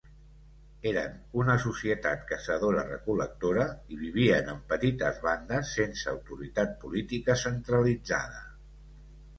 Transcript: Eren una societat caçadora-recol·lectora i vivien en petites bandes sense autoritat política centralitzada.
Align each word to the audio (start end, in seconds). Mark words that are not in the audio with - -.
Eren 0.91 1.11
una 1.41 1.57
societat 1.65 2.23
caçadora-recol·lectora 2.31 3.67
i 3.97 4.01
vivien 4.01 4.51
en 4.55 4.65
petites 4.73 5.21
bandes 5.29 5.77
sense 5.79 6.11
autoritat 6.17 6.77
política 6.87 7.39
centralitzada. 7.47 8.45